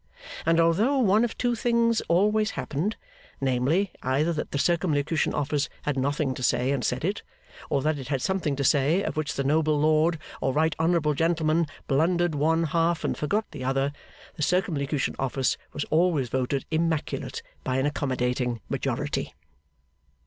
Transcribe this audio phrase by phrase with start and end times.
[0.47, 2.95] And although one of two things always happened;
[3.39, 7.21] namely, either that the Circumlocution Office had nothing to say and said it,
[7.69, 11.13] or that it had something to say of which the noble lord, or right honourable
[11.13, 13.91] gentleman, blundered one half and forgot the other;
[14.33, 19.35] the Circumlocution Office was always voted immaculate by an accommodating majority.